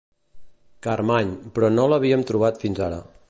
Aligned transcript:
Carmany— 0.87 1.35
però 1.59 1.71
no 1.77 1.87
l'havíem 1.93 2.25
trobat 2.33 2.63
fins 2.65 2.85
ara. 2.91 3.03